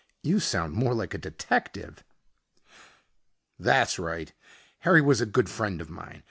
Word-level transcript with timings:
You 0.23 0.39
sound 0.39 0.73
more 0.73 0.95
like 0.95 1.13
a 1.13 1.19
detective." 1.19 2.03
"That's 3.59 3.99
right. 3.99 4.33
Harry 4.79 4.99
was 5.03 5.21
a 5.21 5.27
good 5.27 5.47
friend 5.47 5.79
of 5.79 5.91
mine. 5.91 6.19